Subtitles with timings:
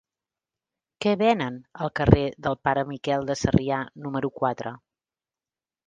[1.05, 4.77] Què venen al carrer del Pare Miquel de Sarrià número quatre?